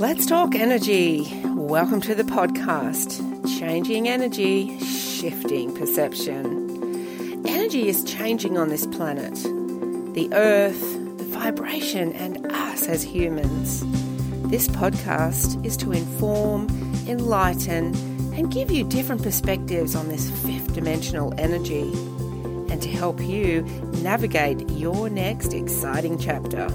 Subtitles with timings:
[0.00, 1.30] Let's talk energy.
[1.44, 3.20] Welcome to the podcast
[3.60, 7.46] Changing Energy, Shifting Perception.
[7.46, 9.34] Energy is changing on this planet.
[10.14, 10.80] The earth,
[11.18, 13.84] the vibration, and us as humans.
[14.50, 16.66] This podcast is to inform,
[17.06, 17.94] enlighten,
[18.34, 21.92] and give you different perspectives on this fifth dimensional energy
[22.68, 23.62] and to help you
[24.02, 26.66] navigate your next exciting chapter.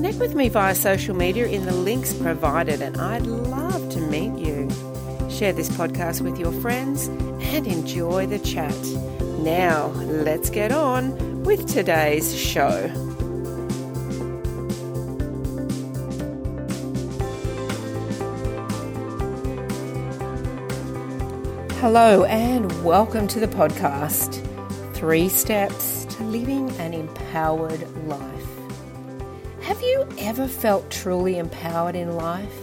[0.00, 4.32] Connect with me via social media in the links provided, and I'd love to meet
[4.38, 4.66] you.
[5.28, 8.74] Share this podcast with your friends and enjoy the chat.
[9.40, 12.88] Now, let's get on with today's show.
[21.82, 24.42] Hello, and welcome to the podcast
[24.94, 28.39] Three Steps to Living an Empowered Life.
[29.80, 32.54] Have you ever felt truly empowered in life?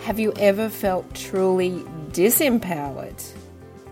[0.00, 3.24] Have you ever felt truly disempowered?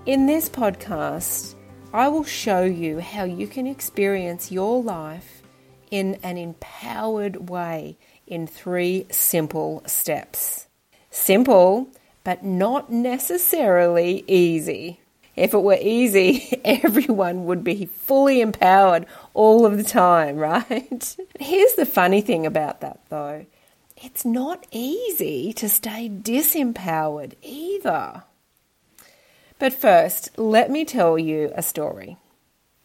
[0.04, 1.54] In this podcast,
[1.92, 5.42] I will show you how you can experience your life
[5.92, 10.66] in an empowered way in three simple steps.
[11.12, 11.86] Simple
[12.24, 15.03] but not necessarily easy.
[15.36, 21.16] If it were easy, everyone would be fully empowered all of the time, right?
[21.40, 23.46] Here's the funny thing about that though
[23.96, 28.24] it's not easy to stay disempowered either.
[29.58, 32.16] But first, let me tell you a story.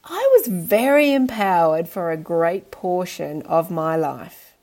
[0.03, 4.53] I was very empowered for a great portion of my life.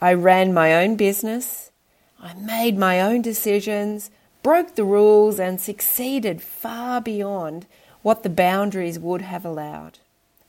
[0.00, 1.70] I ran my own business.
[2.20, 4.10] I made my own decisions,
[4.44, 7.66] broke the rules, and succeeded far beyond
[8.02, 9.98] what the boundaries would have allowed.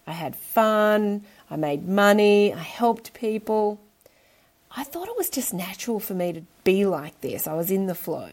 [0.06, 3.80] I had fun, I made money, I helped people.
[4.76, 7.48] I thought it was just natural for me to be like this.
[7.48, 8.30] I was in the flow.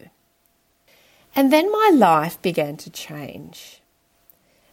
[1.33, 3.79] And then my life began to change.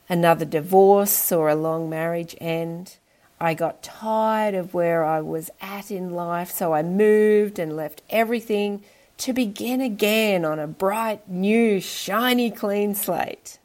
[0.08, 2.96] Another divorce or a long marriage end.
[3.40, 8.02] I got tired of where I was at in life, so I moved and left
[8.10, 8.82] everything
[9.20, 13.58] to begin again on a bright, new, shiny, clean slate.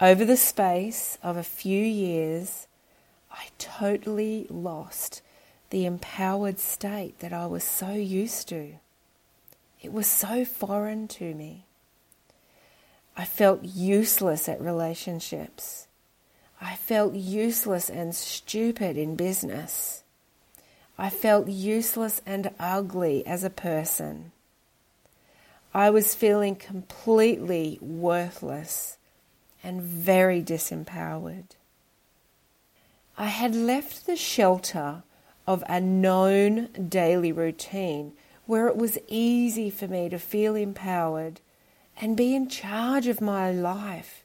[0.00, 2.66] Over the space of a few years,
[3.30, 5.20] I totally lost
[5.68, 8.76] the empowered state that I was so used to.
[9.82, 11.66] It was so foreign to me.
[13.14, 15.86] I felt useless at relationships.
[16.62, 20.02] I felt useless and stupid in business.
[20.96, 24.32] I felt useless and ugly as a person.
[25.74, 28.96] I was feeling completely worthless
[29.62, 31.56] and very disempowered.
[33.18, 35.02] I had left the shelter
[35.46, 38.12] of a known daily routine
[38.46, 41.40] where it was easy for me to feel empowered
[42.00, 44.22] and be in charge of my life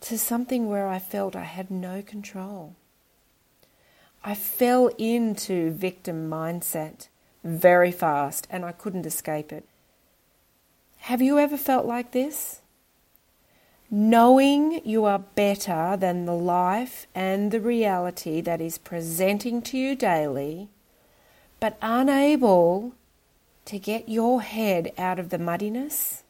[0.00, 2.74] to something where I felt I had no control.
[4.24, 7.08] I fell into victim mindset
[7.44, 9.64] very fast and I couldn't escape it.
[11.04, 12.60] Have you ever felt like this?
[13.90, 19.96] Knowing you are better than the life and the reality that is presenting to you
[19.96, 20.68] daily,
[21.58, 22.94] but unable
[23.64, 26.22] to get your head out of the muddiness?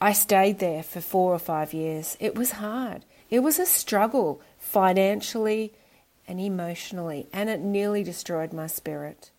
[0.00, 2.16] I stayed there for four or five years.
[2.20, 3.04] It was hard.
[3.28, 5.72] It was a struggle financially
[6.28, 9.30] and emotionally, and it nearly destroyed my spirit.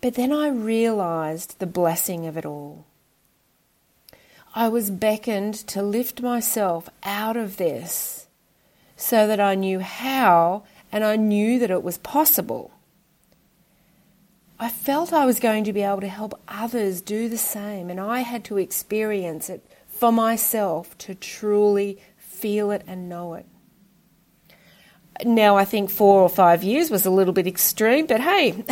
[0.00, 2.86] But then I realized the blessing of it all.
[4.54, 8.26] I was beckoned to lift myself out of this
[8.96, 12.70] so that I knew how and I knew that it was possible.
[14.58, 18.00] I felt I was going to be able to help others do the same, and
[18.00, 23.46] I had to experience it for myself to truly feel it and know it.
[25.24, 28.64] Now, I think four or five years was a little bit extreme, but hey,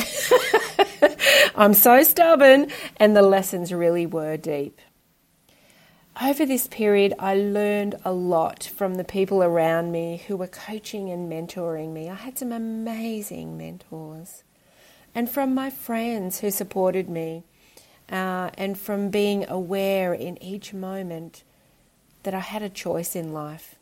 [1.56, 4.81] I'm so stubborn, and the lessons really were deep.
[6.23, 11.11] Over this period, I learned a lot from the people around me who were coaching
[11.11, 12.09] and mentoring me.
[12.09, 14.44] I had some amazing mentors
[15.17, 17.43] and from my friends who supported me,
[18.12, 21.43] uh, and from being aware in each moment
[22.23, 23.75] that I had a choice in life.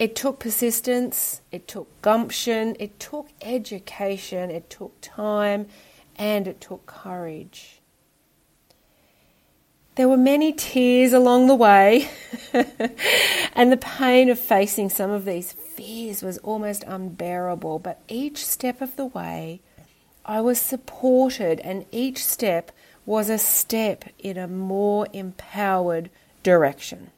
[0.00, 5.66] It took persistence, it took gumption, it took education, it took time,
[6.16, 7.82] and it took courage.
[9.96, 12.08] There were many tears along the way,
[13.52, 18.80] and the pain of facing some of these fears was almost unbearable, but each step
[18.80, 19.60] of the way,
[20.24, 22.72] I was supported, and each step
[23.04, 26.08] was a step in a more empowered
[26.42, 27.10] direction.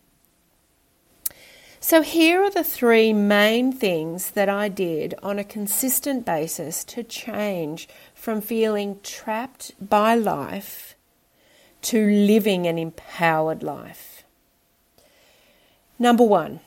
[1.84, 7.02] So, here are the three main things that I did on a consistent basis to
[7.02, 10.94] change from feeling trapped by life
[11.82, 14.22] to living an empowered life.
[15.98, 16.60] Number one,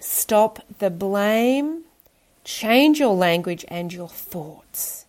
[0.00, 1.82] stop the blame,
[2.42, 5.04] change your language and your thoughts.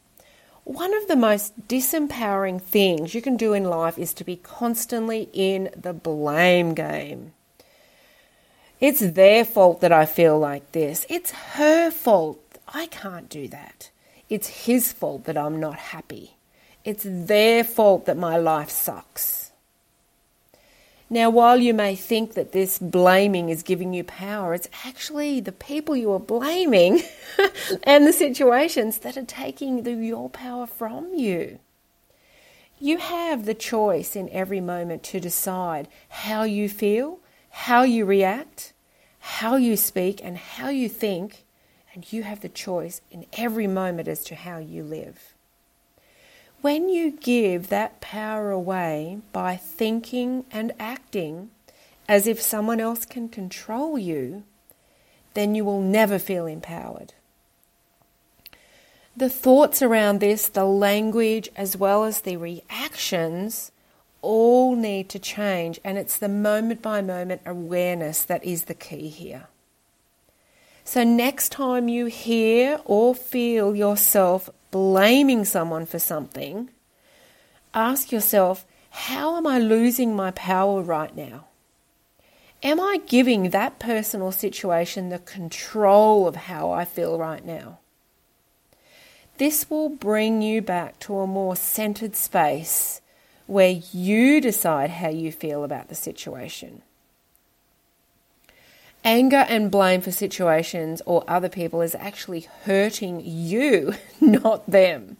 [0.66, 5.30] One of the most disempowering things you can do in life is to be constantly
[5.32, 7.32] in the blame game.
[8.84, 11.06] It's their fault that I feel like this.
[11.08, 12.42] It's her fault.
[12.68, 13.90] I can't do that.
[14.28, 16.36] It's his fault that I'm not happy.
[16.84, 19.54] It's their fault that my life sucks.
[21.10, 25.54] Now, while you may think that this blaming is giving you power, it's actually the
[25.54, 27.04] people you are blaming
[27.84, 31.60] and the situations that are taking the, your power from you.
[32.82, 37.20] You have the choice in every moment to decide how you feel,
[37.50, 38.73] how you react,
[39.26, 41.46] how you speak and how you think,
[41.94, 45.34] and you have the choice in every moment as to how you live.
[46.60, 51.52] When you give that power away by thinking and acting
[52.08, 54.44] as if someone else can control you,
[55.36, 57.14] then you will never feel empowered.
[59.16, 63.72] The thoughts around this, the language, as well as the reactions
[64.24, 69.10] all need to change, and it's the moment by moment awareness that is the key
[69.10, 69.48] here.
[70.84, 76.70] So, next time you hear or feel yourself blaming someone for something,
[77.74, 81.46] ask yourself, how am I losing my power right now?
[82.64, 87.80] Am I giving that person or situation the control of how I feel right now?
[89.38, 93.02] This will bring you back to a more centered space
[93.48, 96.82] where you decide how you feel about the situation.
[99.06, 105.18] Anger and blame for situations or other people is actually hurting you, not them.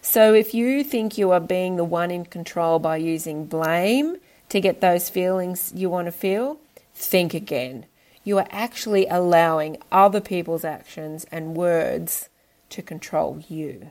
[0.00, 4.16] So if you think you are being the one in control by using blame
[4.48, 6.58] to get those feelings you want to feel,
[6.94, 7.84] think again.
[8.24, 12.30] You are actually allowing other people's actions and words
[12.70, 13.90] to control you.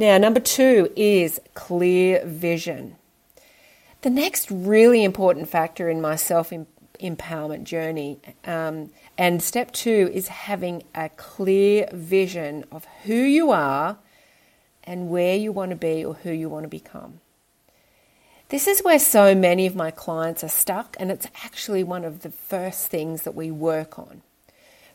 [0.00, 2.96] Now, number two is clear vision.
[4.00, 6.54] The next really important factor in my self
[6.98, 13.98] empowerment journey, um, and step two is having a clear vision of who you are
[14.84, 17.20] and where you want to be or who you want to become.
[18.48, 22.20] This is where so many of my clients are stuck, and it's actually one of
[22.20, 24.22] the first things that we work on.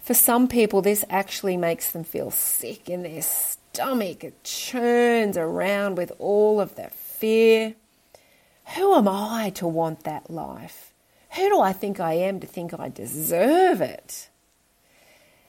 [0.05, 5.97] For some people, this actually makes them feel sick in their stomach, it churns around
[5.97, 7.73] with all of that fear.
[8.75, 10.93] Who am I to want that life?
[11.31, 14.29] Who do I think I am to think I deserve it?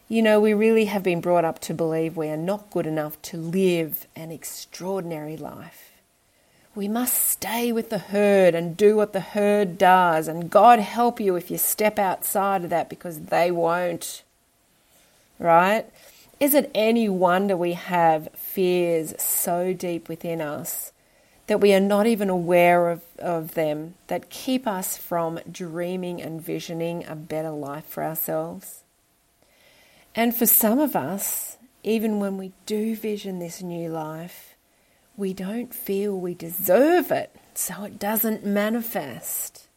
[0.09, 3.21] You know, we really have been brought up to believe we are not good enough
[3.23, 5.93] to live an extraordinary life.
[6.75, 11.21] We must stay with the herd and do what the herd does, and God help
[11.21, 14.23] you if you step outside of that because they won't.
[15.39, 15.89] Right?
[16.39, 20.93] Is it any wonder we have fears so deep within us
[21.47, 26.43] that we are not even aware of, of them that keep us from dreaming and
[26.43, 28.83] visioning a better life for ourselves?
[30.15, 34.57] And for some of us, even when we do vision this new life,
[35.17, 39.69] we don't feel we deserve it, so it doesn't manifest.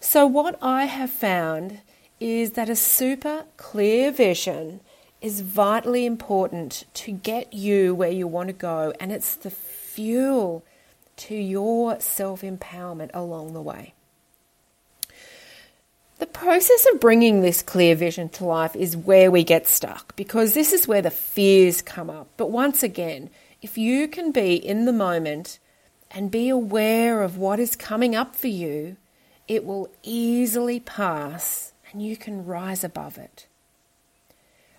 [0.00, 1.80] So, what I have found
[2.20, 4.80] is that a super clear vision
[5.20, 10.64] is vitally important to get you where you want to go, and it's the fuel
[11.16, 13.94] to your self empowerment along the way.
[16.18, 20.54] The process of bringing this clear vision to life is where we get stuck because
[20.54, 22.28] this is where the fears come up.
[22.38, 23.28] But once again,
[23.60, 25.58] if you can be in the moment
[26.10, 28.96] and be aware of what is coming up for you,
[29.46, 33.46] it will easily pass and you can rise above it.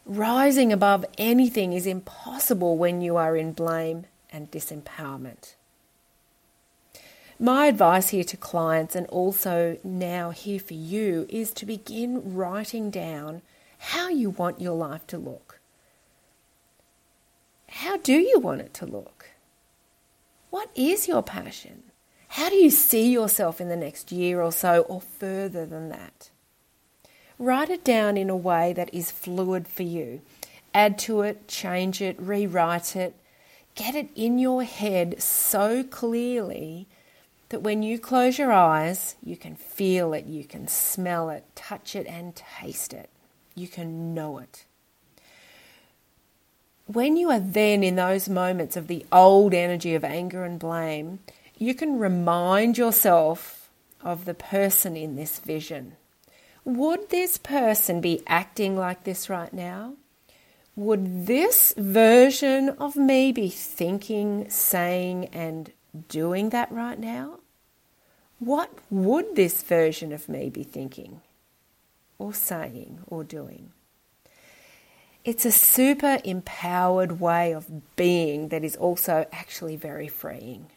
[0.06, 5.56] Rising above anything is impossible when you are in blame and disempowerment.
[7.40, 12.90] My advice here to clients and also now here for you is to begin writing
[12.90, 13.42] down
[13.78, 15.60] how you want your life to look.
[17.70, 19.32] How do you want it to look?
[20.50, 21.84] What is your passion?
[22.30, 26.30] How do you see yourself in the next year or so, or further than that?
[27.40, 30.22] Write it down in a way that is fluid for you.
[30.74, 33.16] add to it, change it, rewrite it.
[33.74, 36.88] Get it in your head so clearly
[37.50, 41.96] that when you close your eyes, you can feel it, you can smell it, touch
[41.96, 43.10] it, and taste it.
[43.56, 44.66] You can know it.
[46.86, 51.20] When you are then in those moments of the old energy of anger and blame,
[51.58, 53.70] you can remind yourself
[54.02, 55.98] of the person in this vision.
[56.68, 59.94] Would this person be acting like this right now?
[60.76, 65.72] Would this version of me be thinking, saying, and
[66.10, 67.40] doing that right now?
[68.40, 71.22] What would this version of me be thinking,
[72.20, 73.72] or saying, or doing?
[75.24, 80.68] It's a super empowered way of being that is also actually very freeing.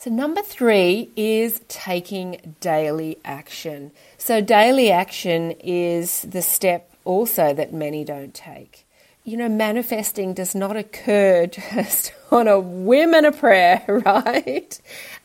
[0.00, 3.92] So, number three is taking daily action.
[4.18, 8.86] So, daily action is the step also that many don't take
[9.24, 14.80] you know, manifesting does not occur just on a whim and a prayer, right?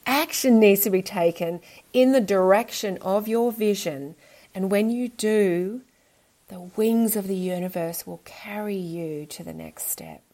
[0.06, 1.62] Action needs to be taken
[1.94, 4.16] in the direction of your vision.
[4.54, 5.82] And when you do,
[6.48, 10.25] the wings of the universe will carry you to the next step.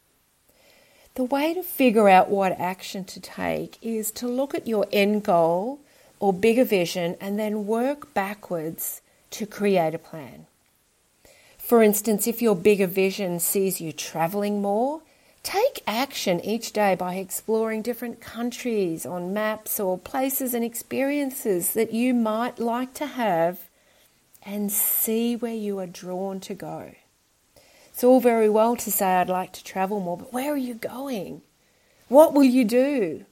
[1.16, 5.24] The way to figure out what action to take is to look at your end
[5.24, 5.80] goal
[6.22, 9.02] or bigger vision and then work backwards
[9.32, 10.46] to create a plan.
[11.58, 15.02] For instance, if your bigger vision sees you traveling more,
[15.44, 21.94] take action each day by exploring different countries on maps or places and experiences that
[21.94, 23.68] you might like to have
[24.44, 26.92] and see where you are drawn to go.
[28.02, 30.74] It's all very well to say, I'd like to travel more, but where are you
[30.74, 31.44] going?
[32.08, 33.26] What will you do?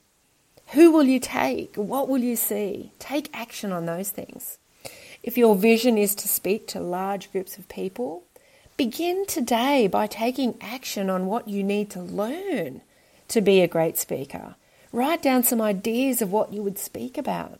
[0.74, 1.74] Who will you take?
[1.74, 2.92] What will you see?
[3.00, 4.58] Take action on those things.
[5.24, 8.22] If your vision is to speak to large groups of people,
[8.76, 12.80] Begin today by taking action on what you need to learn
[13.26, 14.54] to be a great speaker.
[14.92, 17.58] Write down some ideas of what you would speak about.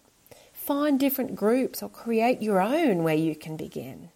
[0.53, 4.11] Find different groups or create your own where you can begin.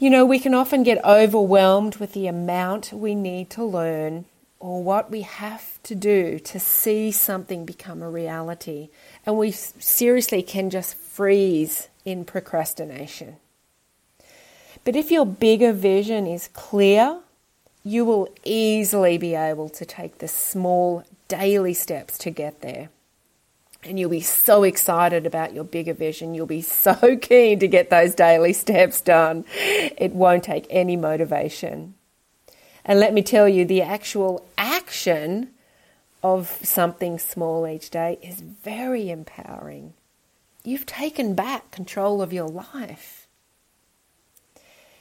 [0.00, 4.26] You know, we can often get overwhelmed with the amount we need to learn
[4.60, 8.90] or what we have to do to see something become a reality.
[9.26, 13.38] And we seriously can just freeze in procrastination.
[14.84, 17.18] But if your bigger vision is clear,
[17.82, 22.90] you will easily be able to take the small daily steps to get there.
[23.84, 26.34] And you'll be so excited about your bigger vision.
[26.34, 29.44] You'll be so keen to get those daily steps done.
[29.54, 31.94] It won't take any motivation.
[32.84, 35.50] And let me tell you, the actual action
[36.22, 39.94] of something small each day is very empowering.
[40.64, 43.26] You've taken back control of your life.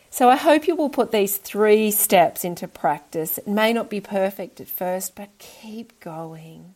[0.10, 3.38] So I hope you will put these three steps into practice.
[3.38, 6.76] It may not be perfect at first, but keep going.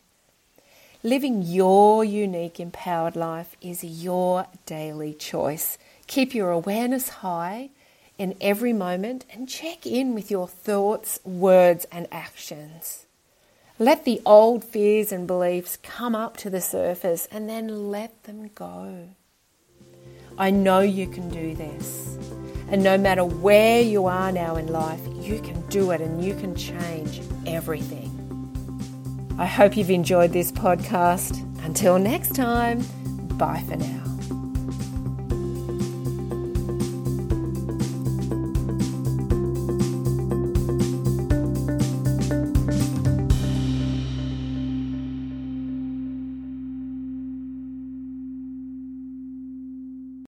[1.04, 5.80] Living your unique empowered life is your daily choice.
[6.06, 7.72] Keep your awareness high
[8.20, 13.08] in every moment and check in with your thoughts, words, and actions.
[13.80, 18.52] Let the old fears and beliefs come up to the surface and then let them
[18.54, 19.10] go.
[20.38, 22.16] I know you can do this.
[22.70, 26.36] And no matter where you are now in life, you can do it and you
[26.36, 28.21] can change everything.
[29.42, 31.42] I hope you've enjoyed this podcast.
[31.66, 32.86] Until next time,
[33.40, 34.01] bye for now.